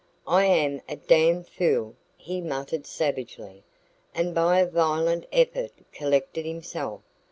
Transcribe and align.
"I 0.25 0.45
am 0.45 0.81
a 0.89 0.95
damned 0.95 1.47
fool!" 1.47 1.93
he 2.17 2.41
muttered 2.41 2.87
savagely, 2.87 3.61
and 4.15 4.33
by 4.33 4.57
a 4.59 4.65
violent 4.65 5.27
effort 5.31 5.73
collected 5.91 6.43
himself. 6.43 7.01